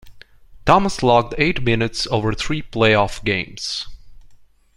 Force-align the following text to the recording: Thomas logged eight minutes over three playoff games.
Thomas 0.65 1.03
logged 1.03 1.35
eight 1.37 1.61
minutes 1.61 2.07
over 2.07 2.33
three 2.33 2.63
playoff 2.63 3.23
games. 3.23 3.85